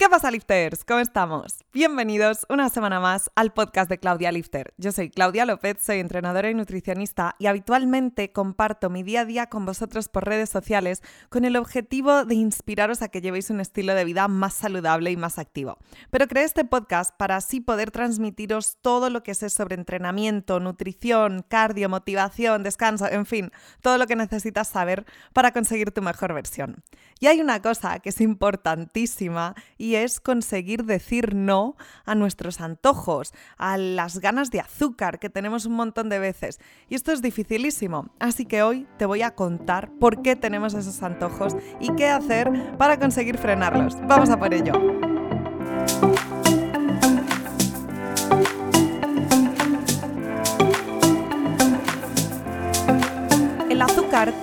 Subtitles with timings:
[0.00, 0.82] ¿Qué pasa, lifters?
[0.82, 1.58] ¿Cómo estamos?
[1.74, 4.72] Bienvenidos una semana más al podcast de Claudia Lifter.
[4.78, 9.48] Yo soy Claudia López, soy entrenadora y nutricionista y habitualmente comparto mi día a día
[9.48, 13.94] con vosotros por redes sociales con el objetivo de inspiraros a que llevéis un estilo
[13.94, 15.76] de vida más saludable y más activo.
[16.10, 21.44] Pero creé este podcast para así poder transmitiros todo lo que sé sobre entrenamiento, nutrición,
[21.46, 23.50] cardio, motivación, descanso, en fin,
[23.82, 25.04] todo lo que necesitas saber
[25.34, 26.82] para conseguir tu mejor versión.
[27.18, 33.32] Y hay una cosa que es importantísima y es conseguir decir no a nuestros antojos,
[33.56, 36.60] a las ganas de azúcar que tenemos un montón de veces.
[36.88, 41.02] Y esto es dificilísimo, así que hoy te voy a contar por qué tenemos esos
[41.02, 43.96] antojos y qué hacer para conseguir frenarlos.
[44.06, 44.72] Vamos a por ello.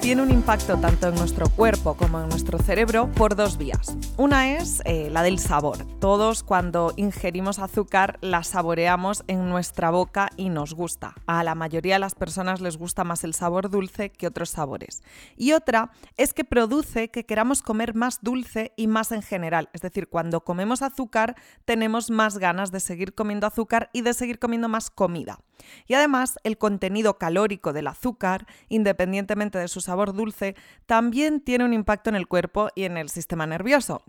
[0.08, 3.98] Tiene un impacto tanto en nuestro cuerpo como en nuestro cerebro por dos vías.
[4.16, 5.86] Una es eh, la del sabor.
[6.00, 11.14] Todos cuando ingerimos azúcar la saboreamos en nuestra boca y nos gusta.
[11.26, 15.04] A la mayoría de las personas les gusta más el sabor dulce que otros sabores.
[15.36, 19.68] Y otra es que produce que queramos comer más dulce y más en general.
[19.74, 24.40] Es decir, cuando comemos azúcar tenemos más ganas de seguir comiendo azúcar y de seguir
[24.40, 25.42] comiendo más comida.
[25.86, 31.74] Y además el contenido calórico del azúcar, independientemente de su sabor dulce, también tiene un
[31.74, 34.04] impacto en el cuerpo y en el sistema nervioso.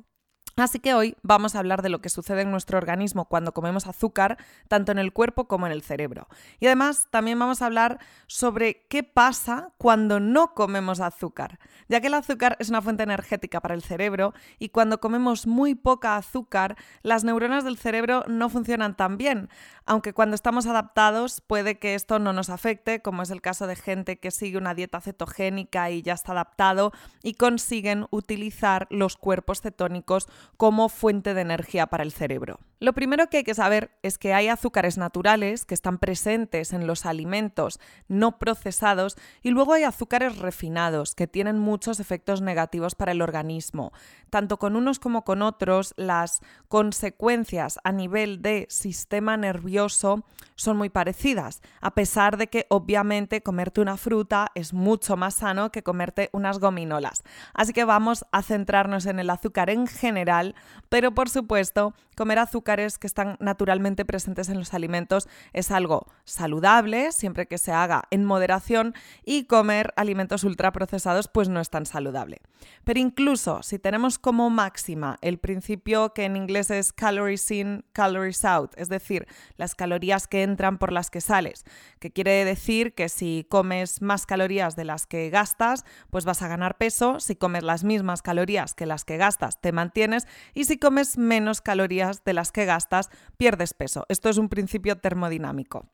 [0.62, 3.86] Así que hoy vamos a hablar de lo que sucede en nuestro organismo cuando comemos
[3.86, 6.26] azúcar, tanto en el cuerpo como en el cerebro.
[6.58, 12.08] Y además también vamos a hablar sobre qué pasa cuando no comemos azúcar, ya que
[12.08, 16.76] el azúcar es una fuente energética para el cerebro y cuando comemos muy poca azúcar,
[17.02, 19.48] las neuronas del cerebro no funcionan tan bien,
[19.88, 23.74] aunque cuando estamos adaptados puede que esto no nos afecte, como es el caso de
[23.74, 29.62] gente que sigue una dieta cetogénica y ya está adaptado y consiguen utilizar los cuerpos
[29.62, 30.28] cetónicos
[30.58, 32.60] como fuente de energía para el cerebro.
[32.80, 36.86] Lo primero que hay que saber es que hay azúcares naturales que están presentes en
[36.86, 43.12] los alimentos no procesados y luego hay azúcares refinados que tienen muchos efectos negativos para
[43.12, 43.92] el organismo.
[44.30, 50.24] Tanto con unos como con otros, las consecuencias a nivel de sistema nervioso
[50.54, 55.72] son muy parecidas, a pesar de que obviamente comerte una fruta es mucho más sano
[55.72, 57.22] que comerte unas gominolas.
[57.54, 60.54] Así que vamos a centrarnos en el azúcar en general,
[60.88, 67.12] pero por supuesto, comer azúcar que están naturalmente presentes en los alimentos es algo saludable,
[67.12, 72.42] siempre que se haga en moderación, y comer alimentos ultraprocesados pues no es tan saludable.
[72.84, 78.44] Pero incluso si tenemos como máxima el principio que en inglés es calories in, calories
[78.44, 81.64] out, es decir, las calorías que entran por las que sales,
[82.00, 86.48] que quiere decir que si comes más calorías de las que gastas, pues vas a
[86.48, 90.76] ganar peso, si comes las mismas calorías que las que gastas, te mantienes, y si
[90.76, 94.04] comes menos calorías de las que gastas, pierdes peso.
[94.08, 95.90] Esto es un principio termodinámico.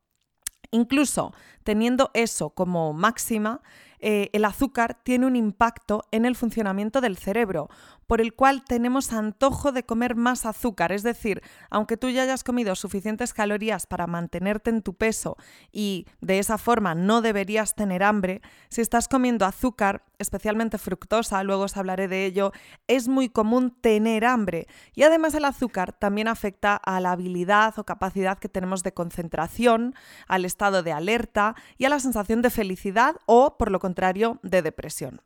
[0.70, 1.32] Incluso
[1.62, 3.62] teniendo eso como máxima,
[4.00, 7.70] eh, el azúcar tiene un impacto en el funcionamiento del cerebro,
[8.06, 10.92] por el cual tenemos antojo de comer más azúcar.
[10.92, 15.36] Es decir, aunque tú ya hayas comido suficientes calorías para mantenerte en tu peso
[15.72, 21.64] y de esa forma no deberías tener hambre, si estás comiendo azúcar, especialmente fructosa, luego
[21.64, 22.52] os hablaré de ello,
[22.86, 24.66] es muy común tener hambre.
[24.94, 29.94] Y además el azúcar también afecta a la habilidad o capacidad que tenemos de concentración,
[30.26, 34.62] al estado de alerta y a la sensación de felicidad o, por lo contrario, de
[34.62, 35.20] depresión.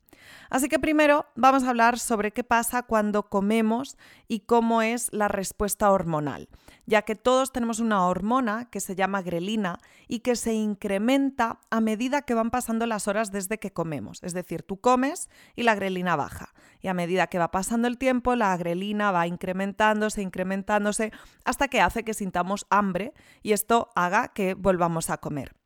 [0.51, 3.97] Así que primero vamos a hablar sobre qué pasa cuando comemos
[4.27, 6.49] y cómo es la respuesta hormonal,
[6.87, 11.81] ya que todos tenemos una hormona que se llama grelina y que se incrementa a
[11.81, 14.23] medida que van pasando las horas desde que comemos.
[14.23, 16.55] Es decir, tú comes y la grelina baja.
[16.81, 21.13] Y a medida que va pasando el tiempo, la grelina va incrementándose, incrementándose,
[21.45, 23.13] hasta que hace que sintamos hambre
[23.43, 25.58] y esto haga que volvamos a comer.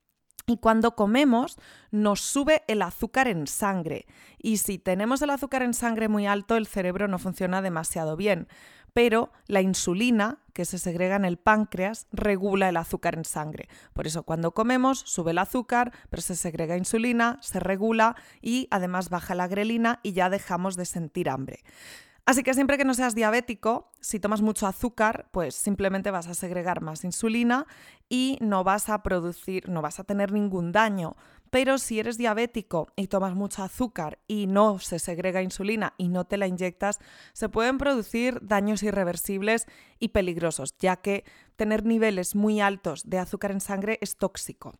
[0.46, 1.58] Y cuando comemos
[1.90, 4.06] nos sube el azúcar en sangre.
[4.38, 8.48] Y si tenemos el azúcar en sangre muy alto, el cerebro no funciona demasiado bien.
[8.92, 13.68] Pero la insulina, que se segrega en el páncreas, regula el azúcar en sangre.
[13.94, 19.08] Por eso cuando comemos sube el azúcar, pero se segrega insulina, se regula y además
[19.08, 21.60] baja la grelina y ya dejamos de sentir hambre.
[22.24, 26.34] Así que siempre que no seas diabético, si tomas mucho azúcar, pues simplemente vas a
[26.34, 27.66] segregar más insulina
[28.08, 31.16] y no vas a producir, no vas a tener ningún daño.
[31.50, 36.24] Pero si eres diabético y tomas mucho azúcar y no se segrega insulina y no
[36.24, 37.00] te la inyectas,
[37.32, 39.66] se pueden producir daños irreversibles
[39.98, 41.24] y peligrosos, ya que
[41.56, 44.76] tener niveles muy altos de azúcar en sangre es tóxico.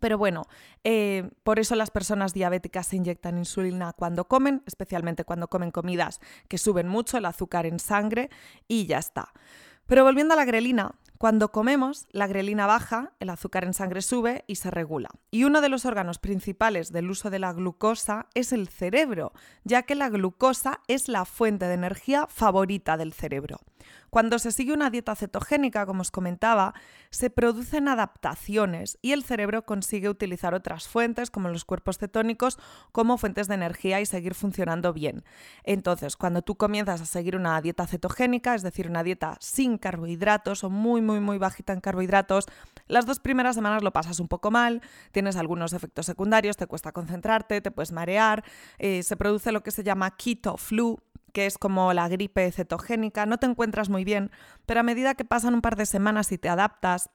[0.00, 0.46] Pero bueno,
[0.84, 6.20] eh, por eso las personas diabéticas se inyectan insulina cuando comen, especialmente cuando comen comidas
[6.48, 8.28] que suben mucho el azúcar en sangre
[8.68, 9.32] y ya está.
[9.86, 14.44] Pero volviendo a la grelina, cuando comemos, la grelina baja, el azúcar en sangre sube
[14.46, 15.08] y se regula.
[15.30, 19.32] Y uno de los órganos principales del uso de la glucosa es el cerebro,
[19.64, 23.60] ya que la glucosa es la fuente de energía favorita del cerebro.
[24.10, 26.74] Cuando se sigue una dieta cetogénica, como os comentaba,
[27.10, 32.58] se producen adaptaciones y el cerebro consigue utilizar otras fuentes, como los cuerpos cetónicos,
[32.92, 35.24] como fuentes de energía y seguir funcionando bien.
[35.64, 40.64] Entonces, cuando tú comienzas a seguir una dieta cetogénica, es decir, una dieta sin carbohidratos
[40.64, 42.46] o muy, muy, muy bajita en carbohidratos,
[42.86, 44.82] las dos primeras semanas lo pasas un poco mal,
[45.12, 48.44] tienes algunos efectos secundarios, te cuesta concentrarte, te puedes marear,
[48.78, 50.98] eh, se produce lo que se llama keto flu,
[51.36, 54.30] que es como la gripe cetogénica, no te encuentras muy bien,
[54.64, 57.10] pero a medida que pasan un par de semanas y te adaptas,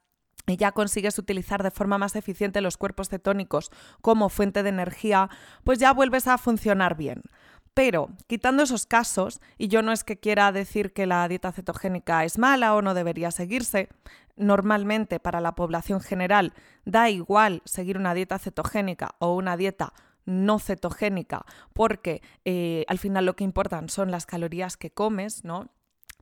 [0.46, 5.32] y ya consigues utilizar de forma más eficiente los cuerpos cetónicos como fuente de energía,
[5.64, 7.24] pues ya vuelves a funcionar bien.
[7.74, 12.24] Pero, quitando esos casos, y yo no es que quiera decir que la dieta cetogénica
[12.24, 13.90] es mala o no debería seguirse,
[14.36, 16.54] normalmente para la población general
[16.86, 19.94] da igual seguir una dieta cetogénica o una dieta
[20.26, 25.70] no cetogénica, porque eh, al final lo que importan son las calorías que comes, ¿no?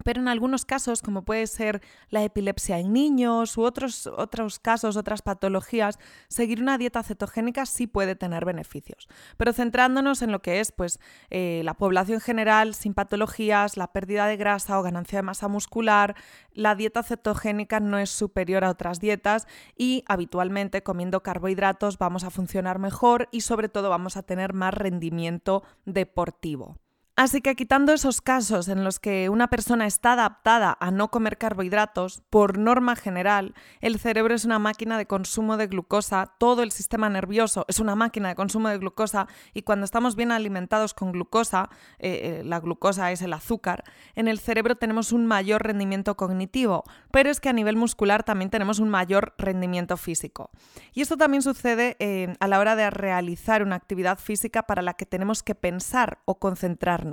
[0.03, 4.97] Pero en algunos casos, como puede ser la epilepsia en niños u otros, otros casos,
[4.97, 9.07] otras patologías, seguir una dieta cetogénica sí puede tener beneficios.
[9.37, 10.99] Pero centrándonos en lo que es pues,
[11.29, 16.15] eh, la población general sin patologías, la pérdida de grasa o ganancia de masa muscular,
[16.53, 19.47] la dieta cetogénica no es superior a otras dietas
[19.77, 24.73] y habitualmente comiendo carbohidratos vamos a funcionar mejor y sobre todo vamos a tener más
[24.73, 26.77] rendimiento deportivo.
[27.19, 31.37] Así que quitando esos casos en los que una persona está adaptada a no comer
[31.37, 36.71] carbohidratos, por norma general, el cerebro es una máquina de consumo de glucosa, todo el
[36.71, 41.11] sistema nervioso es una máquina de consumo de glucosa y cuando estamos bien alimentados con
[41.11, 43.83] glucosa, eh, eh, la glucosa es el azúcar,
[44.15, 48.49] en el cerebro tenemos un mayor rendimiento cognitivo, pero es que a nivel muscular también
[48.49, 50.51] tenemos un mayor rendimiento físico.
[50.93, 54.93] Y esto también sucede eh, a la hora de realizar una actividad física para la
[54.93, 57.08] que tenemos que pensar o concentrarnos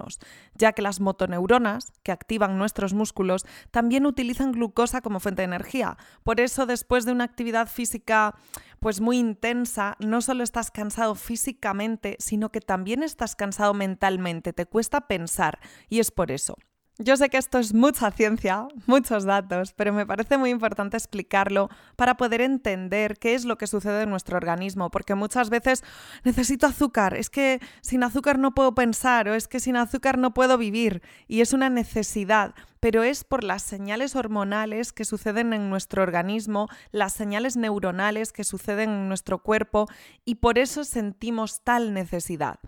[0.54, 5.96] ya que las motoneuronas, que activan nuestros músculos, también utilizan glucosa como fuente de energía.
[6.22, 8.34] Por eso, después de una actividad física
[8.80, 14.66] pues muy intensa, no solo estás cansado físicamente, sino que también estás cansado mentalmente, te
[14.66, 15.58] cuesta pensar
[15.88, 16.56] y es por eso.
[16.98, 21.68] Yo sé que esto es mucha ciencia, muchos datos, pero me parece muy importante explicarlo
[21.94, 25.84] para poder entender qué es lo que sucede en nuestro organismo, porque muchas veces
[26.24, 30.32] necesito azúcar, es que sin azúcar no puedo pensar o es que sin azúcar no
[30.32, 32.54] puedo vivir y es una necesidad
[32.86, 38.44] pero es por las señales hormonales que suceden en nuestro organismo, las señales neuronales que
[38.44, 39.88] suceden en nuestro cuerpo
[40.24, 42.60] y por eso sentimos tal necesidad.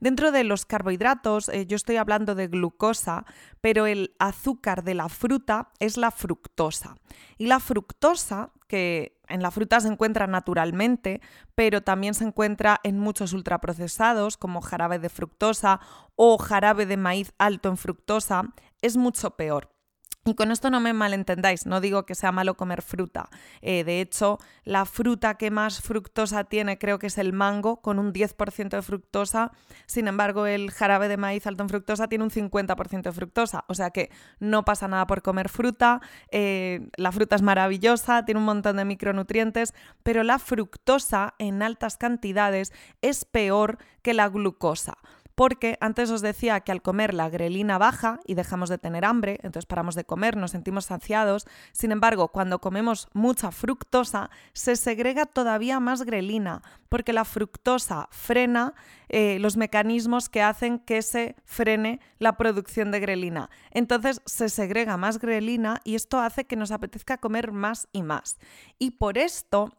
[0.00, 3.26] Dentro de los carbohidratos, eh, yo estoy hablando de glucosa,
[3.60, 6.96] pero el azúcar de la fruta es la fructosa.
[7.36, 11.20] Y la fructosa, que en la fruta se encuentra naturalmente,
[11.54, 15.80] pero también se encuentra en muchos ultraprocesados como jarabe de fructosa
[16.14, 19.76] o jarabe de maíz alto en fructosa, es mucho peor.
[20.26, 23.28] Y con esto no me malentendáis, no digo que sea malo comer fruta.
[23.62, 28.00] Eh, de hecho, la fruta que más fructosa tiene creo que es el mango, con
[28.00, 29.52] un 10% de fructosa.
[29.86, 33.64] Sin embargo, el jarabe de maíz alto en fructosa tiene un 50% de fructosa.
[33.68, 36.00] O sea que no pasa nada por comer fruta.
[36.32, 41.96] Eh, la fruta es maravillosa, tiene un montón de micronutrientes, pero la fructosa en altas
[41.96, 44.98] cantidades es peor que la glucosa
[45.36, 49.38] porque antes os decía que al comer la grelina baja y dejamos de tener hambre,
[49.42, 55.26] entonces paramos de comer, nos sentimos saciados, sin embargo, cuando comemos mucha fructosa, se segrega
[55.26, 58.74] todavía más grelina, porque la fructosa frena
[59.08, 63.50] eh, los mecanismos que hacen que se frene la producción de grelina.
[63.70, 68.38] Entonces se segrega más grelina y esto hace que nos apetezca comer más y más.
[68.78, 69.76] Y por esto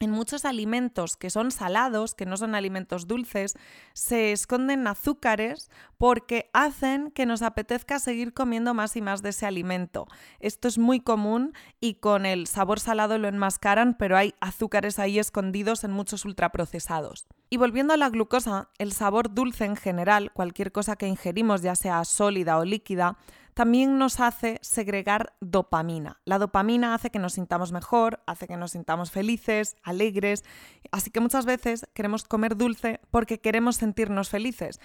[0.00, 3.54] en muchos alimentos que son salados, que no son alimentos dulces,
[3.92, 9.46] se esconden azúcares porque hacen que nos apetezca seguir comiendo más y más de ese
[9.46, 10.06] alimento.
[10.40, 15.18] Esto es muy común y con el sabor salado lo enmascaran, pero hay azúcares ahí
[15.18, 17.26] escondidos en muchos ultraprocesados.
[17.48, 21.76] Y volviendo a la glucosa, el sabor dulce en general, cualquier cosa que ingerimos, ya
[21.76, 23.16] sea sólida o líquida,
[23.56, 26.20] también nos hace segregar dopamina.
[26.26, 30.44] La dopamina hace que nos sintamos mejor, hace que nos sintamos felices, alegres,
[30.90, 34.78] así que muchas veces queremos comer dulce porque queremos sentirnos felices.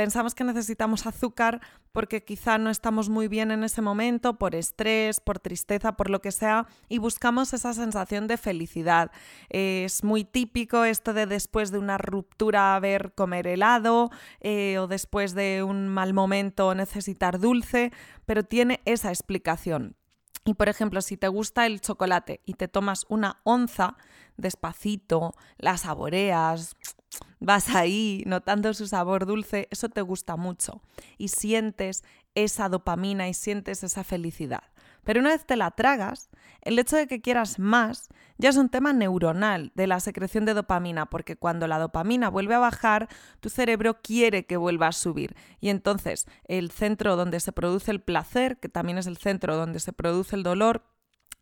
[0.00, 1.60] Pensamos que necesitamos azúcar
[1.92, 6.22] porque quizá no estamos muy bien en ese momento, por estrés, por tristeza, por lo
[6.22, 9.10] que sea, y buscamos esa sensación de felicidad.
[9.50, 15.34] Es muy típico esto de después de una ruptura ver comer helado eh, o después
[15.34, 17.92] de un mal momento necesitar dulce,
[18.24, 19.99] pero tiene esa explicación.
[20.44, 23.96] Y por ejemplo, si te gusta el chocolate y te tomas una onza
[24.36, 26.76] despacito, la saboreas,
[27.40, 30.82] vas ahí notando su sabor dulce, eso te gusta mucho
[31.18, 32.04] y sientes
[32.34, 34.62] esa dopamina y sientes esa felicidad.
[35.04, 36.30] Pero una vez te la tragas,
[36.62, 40.54] el hecho de que quieras más ya es un tema neuronal de la secreción de
[40.54, 43.08] dopamina, porque cuando la dopamina vuelve a bajar,
[43.40, 45.36] tu cerebro quiere que vuelva a subir.
[45.60, 49.80] Y entonces el centro donde se produce el placer, que también es el centro donde
[49.80, 50.84] se produce el dolor,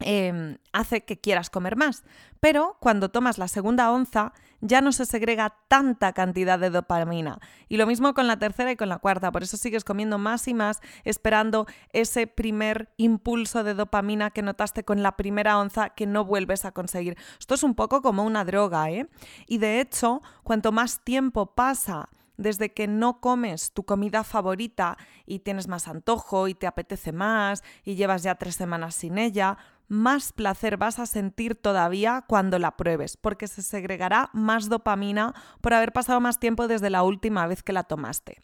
[0.01, 2.05] Em, hace que quieras comer más.
[2.39, 7.39] Pero cuando tomas la segunda onza ya no se segrega tanta cantidad de dopamina.
[7.69, 9.33] Y lo mismo con la tercera y con la cuarta.
[9.33, 14.85] Por eso sigues comiendo más y más esperando ese primer impulso de dopamina que notaste
[14.85, 17.17] con la primera onza que no vuelves a conseguir.
[17.39, 19.09] Esto es un poco como una droga, ¿eh?
[19.47, 24.97] Y de hecho, cuanto más tiempo pasa desde que no comes tu comida favorita
[25.27, 29.59] y tienes más antojo y te apetece más y llevas ya tres semanas sin ella,
[29.89, 35.75] más placer vas a sentir todavía cuando la pruebes, porque se segregará más dopamina por
[35.75, 38.39] haber pasado más tiempo desde la última vez que la tomaste.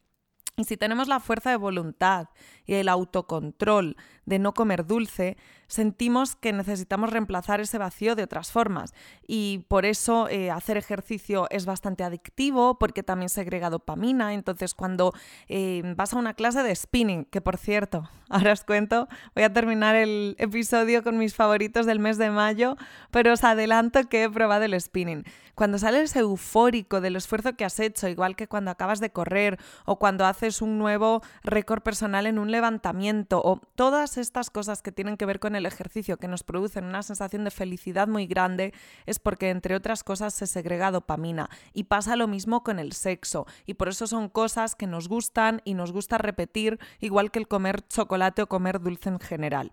[0.56, 2.28] Y si tenemos la fuerza de voluntad
[2.64, 8.50] y el autocontrol de no comer dulce, sentimos que necesitamos reemplazar ese vacío de otras
[8.50, 8.94] formas.
[9.26, 14.34] Y por eso eh, hacer ejercicio es bastante adictivo, porque también segrega dopamina.
[14.34, 15.12] Entonces, cuando
[15.48, 19.52] eh, vas a una clase de spinning, que por cierto, ahora os cuento, voy a
[19.52, 22.76] terminar el episodio con mis favoritos del mes de mayo,
[23.10, 25.24] pero os adelanto que he probado el spinning.
[25.54, 30.00] Cuando sales eufórico del esfuerzo que has hecho, igual que cuando acabas de correr o
[30.00, 35.16] cuando haces un nuevo récord personal en un levantamiento o todas estas cosas que tienen
[35.16, 38.73] que ver con el ejercicio que nos producen una sensación de felicidad muy grande,
[39.06, 43.47] es porque entre otras cosas se segrega dopamina y pasa lo mismo con el sexo
[43.66, 47.49] y por eso son cosas que nos gustan y nos gusta repetir igual que el
[47.49, 49.73] comer chocolate o comer dulce en general.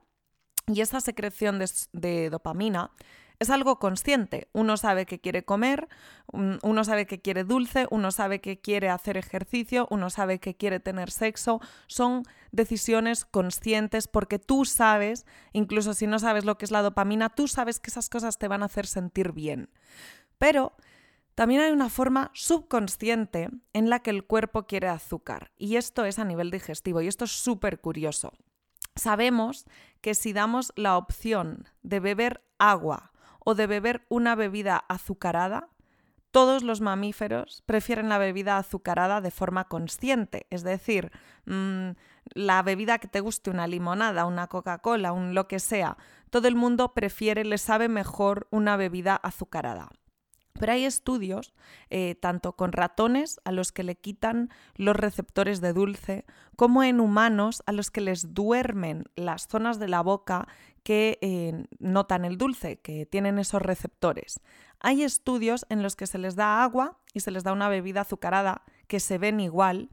[0.68, 2.92] Y esa secreción de, de dopamina
[3.42, 4.50] es algo consciente.
[4.54, 5.90] Uno sabe que quiere comer,
[6.32, 10.80] uno sabe que quiere dulce, uno sabe que quiere hacer ejercicio, uno sabe que quiere
[10.80, 11.60] tener sexo.
[11.88, 12.22] Son
[12.52, 17.48] decisiones conscientes porque tú sabes, incluso si no sabes lo que es la dopamina, tú
[17.48, 19.72] sabes que esas cosas te van a hacer sentir bien.
[20.38, 20.74] Pero
[21.34, 26.20] también hay una forma subconsciente en la que el cuerpo quiere azúcar y esto es
[26.20, 28.34] a nivel digestivo y esto es súper curioso.
[28.96, 29.66] Sabemos
[30.02, 33.11] que si damos la opción de beber agua
[33.44, 35.70] o de beber una bebida azucarada,
[36.32, 41.12] todos los mamíferos prefieren la bebida azucarada de forma consciente, es decir,
[41.46, 41.92] mm,
[42.34, 45.98] la bebida que te guste, una limonada, una Coca-Cola, un lo que sea,
[46.30, 49.90] todo el mundo prefiere, le sabe mejor una bebida azucarada.
[50.62, 51.56] Pero hay estudios,
[51.90, 56.24] eh, tanto con ratones a los que le quitan los receptores de dulce,
[56.56, 60.48] como en humanos a los que les duermen las zonas de la boca
[60.84, 64.40] que eh, notan el dulce, que tienen esos receptores.
[64.80, 68.02] Hay estudios en los que se les da agua y se les da una bebida
[68.02, 69.90] azucarada que se ven igual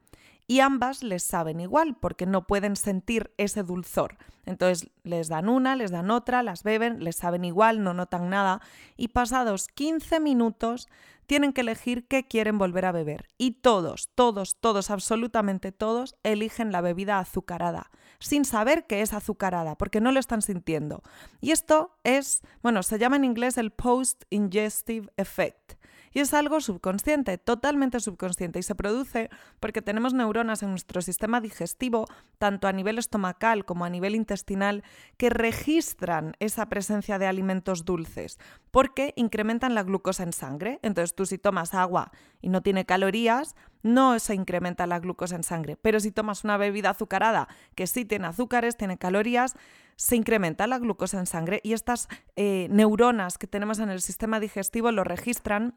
[0.48, 4.16] y ambas les saben igual porque no pueden sentir ese dulzor.
[4.46, 8.62] Entonces les dan una, les dan otra, las beben, les saben igual, no notan nada
[8.96, 10.88] y pasados 15 minutos
[11.26, 13.28] tienen que elegir qué quieren volver a beber.
[13.36, 19.76] Y todos, todos, todos, absolutamente todos eligen la bebida azucarada, sin saber que es azucarada,
[19.76, 21.02] porque no lo están sintiendo.
[21.42, 25.77] Y esto es, bueno, se llama en inglés el post-ingestive effect.
[26.12, 31.40] Y es algo subconsciente, totalmente subconsciente, y se produce porque tenemos neuronas en nuestro sistema
[31.40, 32.06] digestivo,
[32.38, 34.82] tanto a nivel estomacal como a nivel intestinal,
[35.16, 38.38] que registran esa presencia de alimentos dulces,
[38.70, 40.78] porque incrementan la glucosa en sangre.
[40.82, 45.42] Entonces tú si tomas agua y no tiene calorías, no se incrementa la glucosa en
[45.42, 45.76] sangre.
[45.76, 49.56] Pero si tomas una bebida azucarada que sí tiene azúcares, tiene calorías,
[49.96, 54.38] se incrementa la glucosa en sangre y estas eh, neuronas que tenemos en el sistema
[54.40, 55.74] digestivo lo registran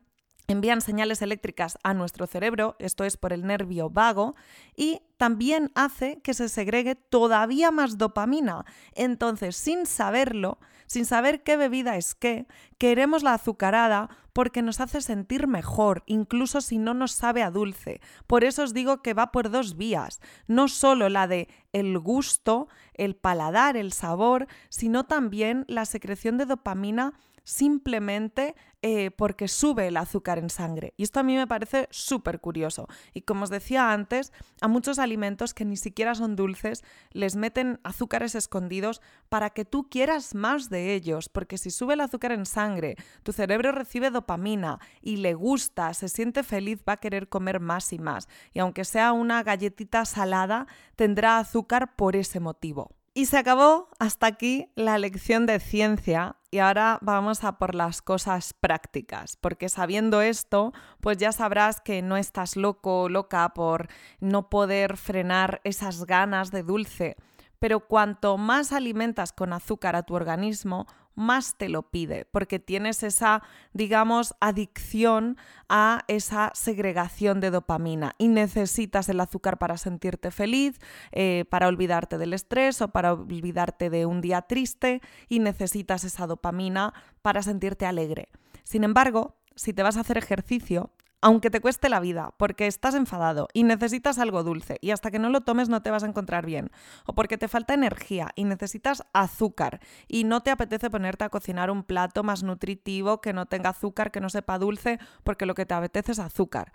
[0.52, 4.36] envían señales eléctricas a nuestro cerebro, esto es por el nervio vago,
[4.76, 8.66] y también hace que se segregue todavía más dopamina.
[8.94, 15.02] Entonces, sin saberlo, sin saber qué bebida es qué, queremos la azucarada porque nos hace
[15.02, 18.02] sentir mejor, incluso si no nos sabe a dulce.
[18.28, 22.68] Por eso os digo que va por dos vías, no solo la de el gusto,
[22.94, 29.98] el paladar, el sabor, sino también la secreción de dopamina simplemente eh, porque sube el
[29.98, 30.94] azúcar en sangre.
[30.98, 32.88] Y esto a mí me parece súper curioso.
[33.14, 37.80] Y como os decía antes, a muchos alimentos que ni siquiera son dulces les meten
[37.84, 42.46] azúcares escondidos para que tú quieras más de ellos, porque si sube el azúcar en
[42.46, 47.60] sangre, tu cerebro recibe dopamina y le gusta, se siente feliz, va a querer comer
[47.60, 48.28] más y más.
[48.54, 53.01] Y aunque sea una galletita salada, tendrá azúcar por ese motivo.
[53.14, 58.02] Y se acabó hasta aquí la lección de ciencia y ahora vamos a por las
[58.02, 63.90] cosas prácticas, porque sabiendo esto, pues ya sabrás que no estás loco o loca por
[64.22, 67.18] no poder frenar esas ganas de dulce,
[67.60, 73.04] pero cuanto más alimentas con azúcar a tu organismo, más te lo pide, porque tienes
[73.04, 75.38] esa, digamos, adicción
[75.70, 80.80] a esa segregación de dopamina y necesitas el azúcar para sentirte feliz,
[81.12, 86.28] eh, para olvidarte del estrés o para olvidarte de un día triste y necesitas esa
[86.28, 88.30] dopamina para sentirte alegre.
[88.64, 90.92] Sin embargo, si te vas a hacer ejercicio,
[91.22, 95.20] aunque te cueste la vida, porque estás enfadado y necesitas algo dulce y hasta que
[95.20, 96.72] no lo tomes no te vas a encontrar bien,
[97.06, 101.70] o porque te falta energía y necesitas azúcar y no te apetece ponerte a cocinar
[101.72, 105.66] un plato más nutritivo que no tenga azúcar, que no sepa dulce, porque lo que
[105.66, 106.74] te apetece es azúcar.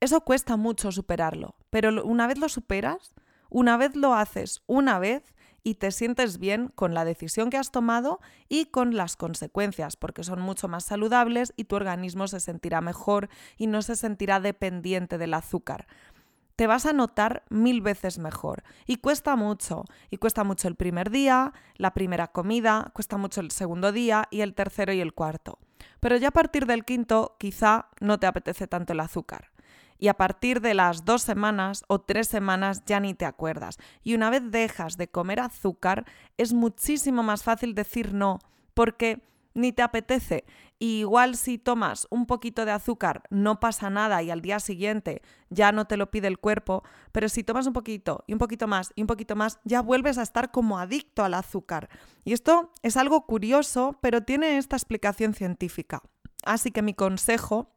[0.00, 3.14] Eso cuesta mucho superarlo, pero una vez lo superas,
[3.50, 7.70] una vez lo haces una vez, y te sientes bien con la decisión que has
[7.70, 12.80] tomado y con las consecuencias, porque son mucho más saludables y tu organismo se sentirá
[12.80, 15.86] mejor y no se sentirá dependiente del azúcar
[16.60, 18.64] te vas a notar mil veces mejor.
[18.86, 19.86] Y cuesta mucho.
[20.10, 24.42] Y cuesta mucho el primer día, la primera comida, cuesta mucho el segundo día y
[24.42, 25.58] el tercero y el cuarto.
[26.00, 29.50] Pero ya a partir del quinto quizá no te apetece tanto el azúcar
[30.00, 33.78] y a partir de las dos semanas o tres semanas ya ni te acuerdas.
[34.02, 36.06] Y una vez dejas de comer azúcar,
[36.38, 38.38] es muchísimo más fácil decir no,
[38.74, 40.44] porque ni te apetece.
[40.78, 45.20] Y igual si tomas un poquito de azúcar no pasa nada y al día siguiente
[45.50, 48.66] ya no te lo pide el cuerpo, pero si tomas un poquito y un poquito
[48.66, 51.90] más y un poquito más, ya vuelves a estar como adicto al azúcar.
[52.24, 56.02] Y esto es algo curioso, pero tiene esta explicación científica.
[56.42, 57.74] Así que mi consejo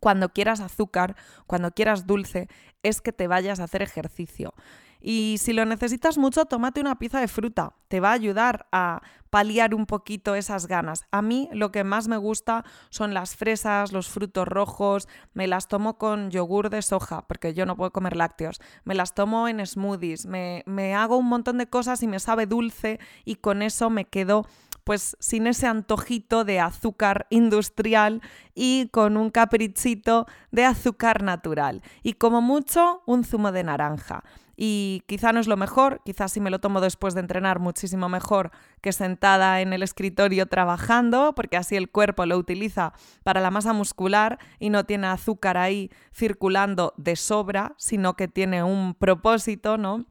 [0.00, 1.14] cuando quieras azúcar,
[1.46, 2.48] cuando quieras dulce,
[2.82, 4.54] es que te vayas a hacer ejercicio.
[5.02, 7.72] Y si lo necesitas mucho, tómate una pieza de fruta.
[7.88, 11.06] Te va a ayudar a paliar un poquito esas ganas.
[11.10, 15.08] A mí lo que más me gusta son las fresas, los frutos rojos.
[15.32, 18.60] Me las tomo con yogur de soja, porque yo no puedo comer lácteos.
[18.84, 20.26] Me las tomo en smoothies.
[20.26, 24.04] Me, me hago un montón de cosas y me sabe dulce y con eso me
[24.04, 24.46] quedo
[24.90, 28.22] pues sin ese antojito de azúcar industrial
[28.56, 31.80] y con un caprichito de azúcar natural.
[32.02, 34.24] Y como mucho, un zumo de naranja.
[34.56, 38.08] Y quizá no es lo mejor, quizás si me lo tomo después de entrenar muchísimo
[38.08, 38.50] mejor
[38.80, 43.72] que sentada en el escritorio trabajando, porque así el cuerpo lo utiliza para la masa
[43.72, 50.06] muscular y no tiene azúcar ahí circulando de sobra, sino que tiene un propósito, ¿no?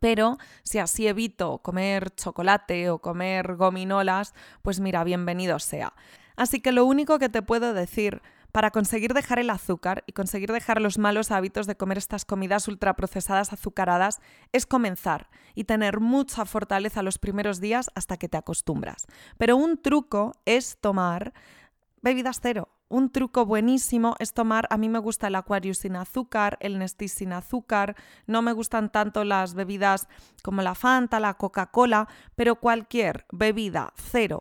[0.00, 5.94] Pero si así evito comer chocolate o comer gominolas, pues mira, bienvenido sea.
[6.36, 8.22] Así que lo único que te puedo decir
[8.52, 12.66] para conseguir dejar el azúcar y conseguir dejar los malos hábitos de comer estas comidas
[12.68, 14.20] ultraprocesadas azucaradas
[14.52, 19.06] es comenzar y tener mucha fortaleza los primeros días hasta que te acostumbras.
[19.36, 21.34] Pero un truco es tomar
[22.00, 26.56] bebidas cero un truco buenísimo es tomar, a mí me gusta el Aquarius sin azúcar,
[26.60, 27.96] el Nestis sin azúcar,
[28.26, 30.08] no me gustan tanto las bebidas
[30.42, 34.40] como la Fanta, la Coca-Cola, pero cualquier bebida cero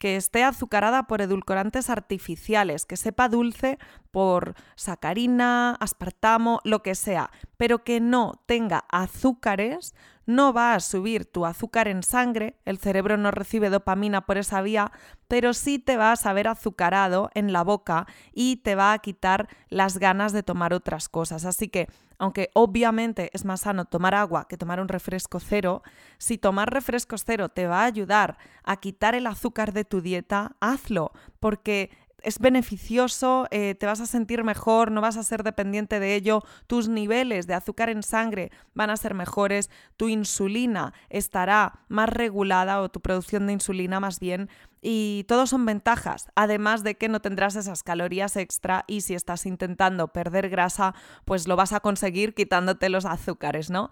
[0.00, 3.78] que esté azucarada por edulcorantes artificiales, que sepa dulce
[4.10, 9.94] por sacarina, aspartamo, lo que sea, pero que no tenga azúcares,
[10.30, 14.62] no va a subir tu azúcar en sangre, el cerebro no recibe dopamina por esa
[14.62, 14.92] vía,
[15.26, 19.48] pero sí te va a saber azucarado en la boca y te va a quitar
[19.68, 21.44] las ganas de tomar otras cosas.
[21.44, 25.82] Así que, aunque obviamente es más sano tomar agua que tomar un refresco cero,
[26.18, 30.54] si tomar refresco cero te va a ayudar a quitar el azúcar de tu dieta,
[30.60, 31.90] hazlo, porque
[32.22, 36.42] es beneficioso, eh, te vas a sentir mejor, no vas a ser dependiente de ello,
[36.66, 42.80] tus niveles de azúcar en sangre van a ser mejores, tu insulina estará más regulada
[42.80, 44.48] o tu producción de insulina más bien
[44.82, 49.44] y todos son ventajas, además de que no tendrás esas calorías extra y si estás
[49.46, 53.90] intentando perder grasa, pues lo vas a conseguir quitándote los azúcares, ¿no?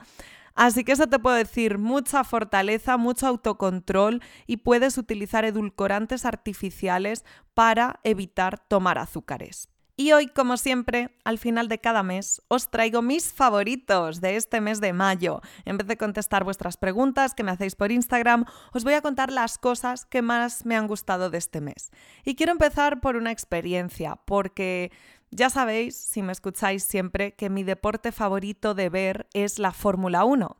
[0.58, 7.24] Así que eso te puedo decir, mucha fortaleza, mucho autocontrol y puedes utilizar edulcorantes artificiales
[7.54, 9.68] para evitar tomar azúcares.
[10.00, 14.60] Y hoy, como siempre, al final de cada mes, os traigo mis favoritos de este
[14.60, 15.42] mes de mayo.
[15.64, 19.30] En vez de contestar vuestras preguntas que me hacéis por Instagram, os voy a contar
[19.30, 21.90] las cosas que más me han gustado de este mes.
[22.24, 24.90] Y quiero empezar por una experiencia, porque
[25.30, 30.24] ya sabéis, si me escucháis siempre, que mi deporte favorito de ver es la Fórmula
[30.24, 30.56] 1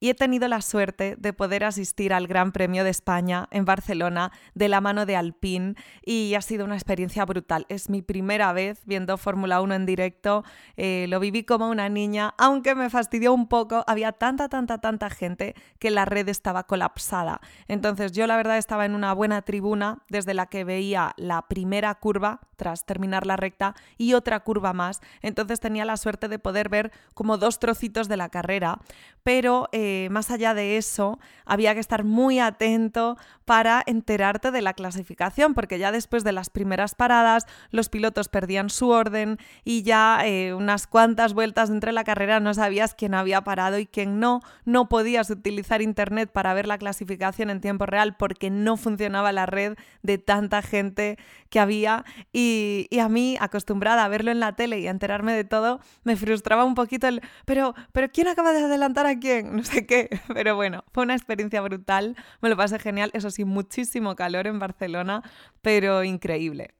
[0.00, 4.32] y he tenido la suerte de poder asistir al Gran Premio de España en Barcelona
[4.54, 7.66] de la mano de Alpine y ha sido una experiencia brutal.
[7.68, 10.44] Es mi primera vez viendo Fórmula 1 en directo,
[10.76, 15.10] eh, lo viví como una niña, aunque me fastidió un poco, había tanta, tanta, tanta
[15.10, 17.40] gente que la red estaba colapsada.
[17.66, 21.94] Entonces yo la verdad estaba en una buena tribuna desde la que veía la primera
[21.96, 25.00] curva tras terminar la recta y otra curva más.
[25.22, 28.78] Entonces tenía la suerte de poder ver como dos trocitos de la carrera,
[29.24, 29.68] pero...
[29.72, 35.54] Eh, más allá de eso, había que estar muy atento para enterarte de la clasificación,
[35.54, 40.52] porque ya después de las primeras paradas los pilotos perdían su orden y ya eh,
[40.52, 44.40] unas cuantas vueltas entre la carrera no sabías quién había parado y quién no.
[44.64, 49.46] No podías utilizar internet para ver la clasificación en tiempo real porque no funcionaba la
[49.46, 54.54] red de tanta gente que había y, y a mí, acostumbrada a verlo en la
[54.54, 58.52] tele y a enterarme de todo, me frustraba un poquito el, pero, pero ¿quién acaba
[58.52, 59.56] de adelantar a quién?
[59.56, 63.44] No sé qué, pero bueno, fue una experiencia brutal, me lo pasé genial, eso sí,
[63.44, 65.22] muchísimo calor en Barcelona,
[65.62, 66.74] pero increíble.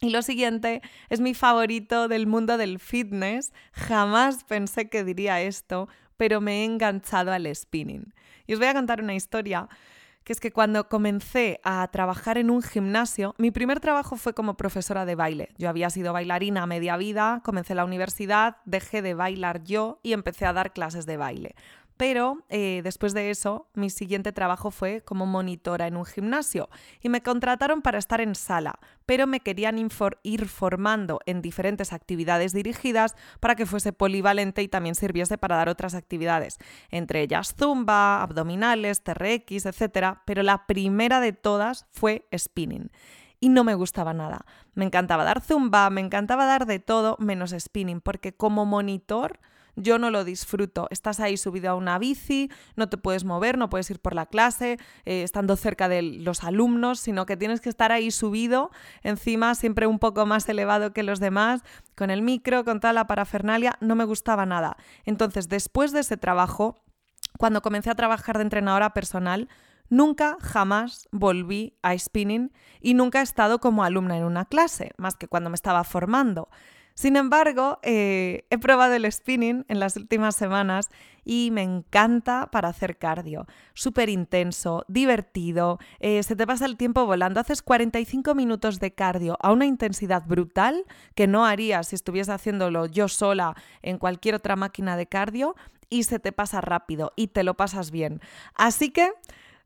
[0.00, 3.54] Y lo siguiente es mi favorito del mundo del fitness.
[3.72, 8.12] Jamás pensé que diría esto, pero me he enganchado al spinning.
[8.46, 9.68] Y os voy a contar una historia
[10.26, 14.56] que es que cuando comencé a trabajar en un gimnasio, mi primer trabajo fue como
[14.56, 15.50] profesora de baile.
[15.56, 20.44] Yo había sido bailarina media vida, comencé la universidad, dejé de bailar yo y empecé
[20.44, 21.54] a dar clases de baile.
[21.96, 26.68] Pero eh, después de eso, mi siguiente trabajo fue como monitora en un gimnasio
[27.00, 29.78] y me contrataron para estar en sala, pero me querían
[30.22, 35.68] ir formando en diferentes actividades dirigidas para que fuese polivalente y también sirviese para dar
[35.70, 36.58] otras actividades,
[36.90, 40.18] entre ellas zumba, abdominales, TRX, etc.
[40.26, 42.90] Pero la primera de todas fue spinning
[43.40, 44.44] y no me gustaba nada.
[44.74, 49.40] Me encantaba dar zumba, me encantaba dar de todo menos spinning, porque como monitor
[49.76, 50.88] yo no lo disfruto.
[50.90, 54.26] Estás ahí subido a una bici, no te puedes mover, no puedes ir por la
[54.26, 58.70] clase, eh, estando cerca de los alumnos, sino que tienes que estar ahí subido,
[59.02, 61.62] encima siempre un poco más elevado que los demás,
[61.94, 64.76] con el micro, con toda la parafernalia, no me gustaba nada.
[65.04, 66.76] Entonces, después de ese trabajo,
[67.38, 69.48] cuando comencé a trabajar de entrenadora personal,
[69.88, 75.14] Nunca, jamás volví a spinning y nunca he estado como alumna en una clase, más
[75.14, 76.48] que cuando me estaba formando.
[76.96, 80.88] Sin embargo, eh, he probado el spinning en las últimas semanas
[81.26, 83.46] y me encanta para hacer cardio.
[83.74, 87.38] Súper intenso, divertido, eh, se te pasa el tiempo volando.
[87.38, 92.86] Haces 45 minutos de cardio a una intensidad brutal que no haría si estuviese haciéndolo
[92.86, 95.54] yo sola en cualquier otra máquina de cardio
[95.90, 98.22] y se te pasa rápido y te lo pasas bien.
[98.54, 99.12] Así que...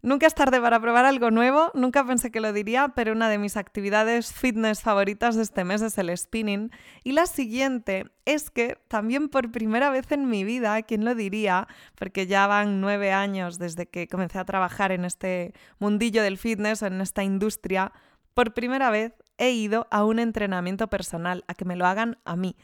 [0.02, 3.36] Nunca es tarde para probar algo nuevo, nunca pensé que lo diría, pero una de
[3.36, 6.70] mis actividades fitness favoritas de este mes es el spinning.
[7.04, 11.68] Y la siguiente es que también por primera vez en mi vida, ¿quién lo diría?
[11.96, 16.80] Porque ya van nueve años desde que comencé a trabajar en este mundillo del fitness,
[16.80, 17.92] en esta industria,
[18.32, 22.36] por primera vez he ido a un entrenamiento personal, a que me lo hagan a
[22.36, 22.56] mí.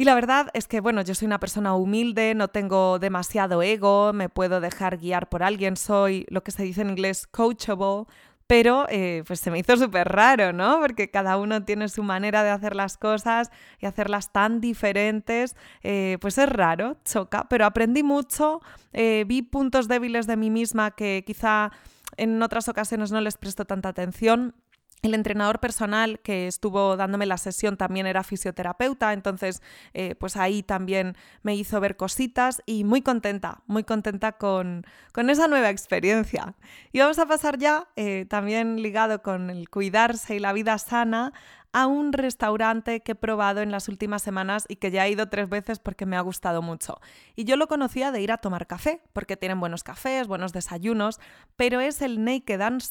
[0.00, 4.12] Y la verdad es que, bueno, yo soy una persona humilde, no tengo demasiado ego,
[4.12, 8.04] me puedo dejar guiar por alguien, soy lo que se dice en inglés coachable,
[8.46, 10.78] pero eh, pues se me hizo súper raro, ¿no?
[10.78, 16.16] Porque cada uno tiene su manera de hacer las cosas y hacerlas tan diferentes, eh,
[16.20, 18.60] pues es raro, choca, pero aprendí mucho,
[18.92, 21.72] eh, vi puntos débiles de mí misma que quizá
[22.16, 24.54] en otras ocasiones no les presto tanta atención
[25.02, 29.62] el entrenador personal que estuvo dándome la sesión también era fisioterapeuta, entonces
[29.94, 34.84] eh, pues ahí también me hizo ver cositas y muy contenta, muy contenta con,
[35.14, 36.54] esa nueva experiencia.
[36.92, 41.32] Y vamos a pasar ya, eh, también ligado con el cuidarse y la vida sana,
[41.72, 45.28] a un restaurante que he probado en las últimas semanas y que ya he ido
[45.28, 47.00] tres veces porque me ha gustado mucho.
[47.36, 51.20] Y yo lo conocía de ir a tomar café, porque tienen buenos cafés, buenos desayunos,
[51.56, 52.82] pero es el Naked and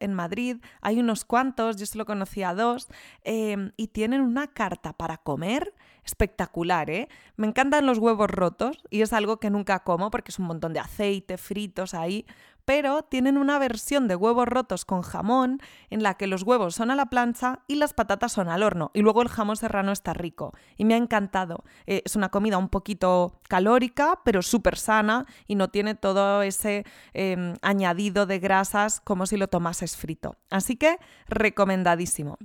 [0.00, 0.56] en Madrid.
[0.80, 2.88] Hay unos cuantos, yo solo conocía dos,
[3.22, 7.08] em, y tienen una carta para comer espectacular, ¿eh?
[7.36, 10.72] Me encantan los huevos rotos y es algo que nunca como porque es un montón
[10.72, 12.26] de aceite, fritos ahí,
[12.64, 16.90] pero tienen una versión de huevos rotos con jamón en la que los huevos son
[16.90, 20.14] a la plancha y las patatas son al horno y luego el jamón serrano está
[20.14, 21.64] rico y me ha encantado.
[21.86, 26.84] Eh, es una comida un poquito calórica pero súper sana y no tiene todo ese
[27.12, 30.36] em, añadido de grasas como si lo tomases frito.
[30.50, 30.98] Así que
[31.28, 32.38] recomendadísimo.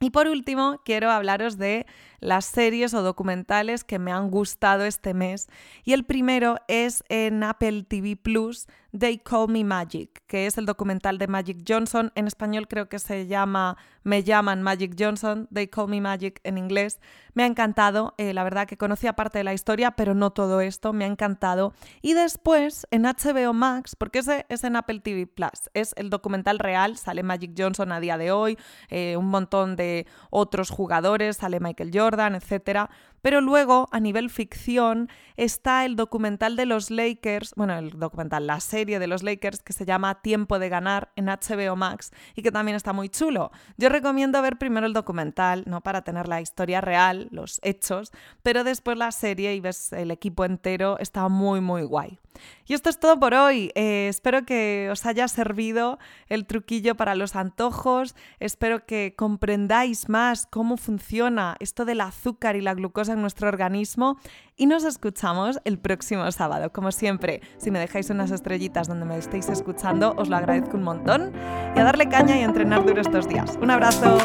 [0.00, 1.86] Y por último, quiero hablaros de
[2.24, 5.48] las series o documentales que me han gustado este mes.
[5.84, 10.66] Y el primero es en Apple TV Plus, They Call Me Magic, que es el
[10.66, 12.12] documental de Magic Johnson.
[12.14, 16.58] En español creo que se llama Me llaman Magic Johnson, They Call Me Magic en
[16.58, 17.00] inglés.
[17.34, 20.60] Me ha encantado, eh, la verdad que conocía parte de la historia, pero no todo
[20.60, 21.74] esto, me ha encantado.
[22.02, 26.60] Y después en HBO Max, porque ese es en Apple TV Plus, es el documental
[26.60, 28.56] real, sale Magic Johnson a día de hoy,
[28.88, 31.90] eh, un montón de otros jugadores, sale Michael
[32.34, 32.88] Etcétera.
[33.24, 35.08] Pero luego, a nivel ficción,
[35.38, 39.72] está el documental de los Lakers, bueno, el documental, la serie de los Lakers que
[39.72, 43.50] se llama Tiempo de Ganar en HBO Max y que también está muy chulo.
[43.78, 45.80] Yo recomiendo ver primero el documental, ¿no?
[45.80, 50.44] Para tener la historia real, los hechos, pero después la serie y ves el equipo
[50.44, 52.18] entero, está muy, muy guay.
[52.66, 53.70] Y esto es todo por hoy.
[53.74, 58.16] Eh, espero que os haya servido el truquillo para los antojos.
[58.40, 64.18] Espero que comprendáis más cómo funciona esto del azúcar y la glucosa en nuestro organismo.
[64.56, 66.70] Y nos escuchamos el próximo sábado.
[66.72, 70.84] Como siempre, si me dejáis unas estrellitas donde me estéis escuchando, os lo agradezco un
[70.84, 71.32] montón.
[71.74, 73.58] Y a darle caña y a entrenar duro estos días.
[73.60, 74.18] Un abrazo.